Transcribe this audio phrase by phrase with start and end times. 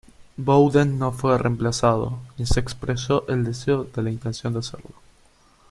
[0.35, 4.95] Bowden no fue reemplazado ni se expresó el deseo de la intención de hacerlo.